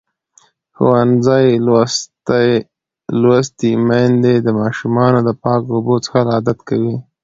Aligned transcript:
ښوونځې 0.77 1.45
لوستې 3.23 3.71
میندې 3.87 4.35
د 4.41 4.47
ماشومانو 4.59 5.19
د 5.27 5.29
پاکو 5.41 5.69
اوبو 5.77 5.95
څښل 6.03 6.27
عادت 6.35 6.59
کوي. 6.69 6.95